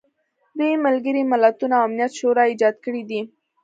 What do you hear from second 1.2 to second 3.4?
ملتونه او امنیت شورا ایجاد کړي دي.